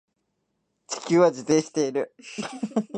[0.87, 2.15] 地球は自転している